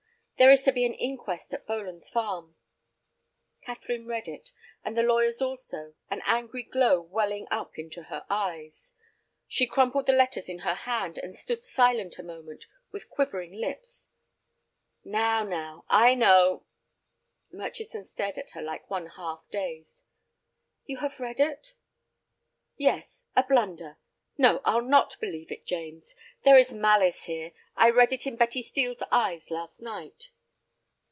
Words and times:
There 0.37 0.49
is 0.49 0.63
to 0.63 0.71
be 0.71 0.85
an 0.87 0.95
inquest 0.95 1.53
at 1.53 1.67
Boland's 1.67 2.09
Farm." 2.09 2.55
Catherine 3.61 4.07
read 4.07 4.27
it, 4.27 4.49
and 4.83 4.97
the 4.97 5.03
lawyer's 5.03 5.39
also, 5.39 5.93
an 6.09 6.23
angry 6.25 6.63
glow 6.63 6.99
welling 6.99 7.47
up 7.51 7.77
into 7.77 8.01
her 8.05 8.25
eyes. 8.27 8.93
She 9.47 9.67
crumpled 9.67 10.07
the 10.07 10.13
letters 10.13 10.49
in 10.49 10.59
her 10.65 10.73
hand, 10.73 11.19
and 11.19 11.35
stood 11.35 11.61
silent 11.61 12.17
a 12.17 12.23
moment, 12.23 12.65
with 12.91 13.07
quivering 13.11 13.51
lips. 13.53 14.09
"Now, 15.03 15.43
now—I 15.43 16.15
know—" 16.15 16.65
Murchison 17.51 18.03
stared 18.03 18.39
at 18.39 18.49
her 18.51 18.63
like 18.63 18.89
one 18.89 19.09
half 19.17 19.43
dazed. 19.51 20.05
"You 20.87 20.97
have 21.01 21.19
read 21.19 21.39
it?" 21.39 21.75
"Yes. 22.77 23.25
A 23.35 23.43
blunder! 23.43 23.99
No, 24.37 24.59
I'll 24.65 24.81
not 24.81 25.19
believe 25.19 25.51
it, 25.51 25.67
James; 25.67 26.15
there 26.43 26.57
is 26.57 26.73
malice 26.73 27.25
here. 27.25 27.51
I 27.75 27.89
read 27.91 28.11
it 28.11 28.25
in 28.25 28.37
Betty 28.37 28.63
Steel's 28.63 29.03
eyes 29.11 29.51
last 29.51 29.81
night." 29.81 30.31